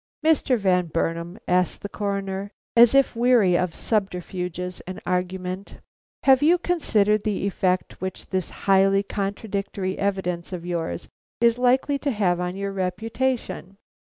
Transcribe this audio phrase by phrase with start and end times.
[0.25, 0.57] "Mr.
[0.57, 5.77] Van Burnam," asked the Coroner, as if weary of subterfuges and argument,
[6.23, 11.07] "have you considered the effect which this highly contradictory evidence of yours
[11.39, 13.77] is likely to have on your reputation?"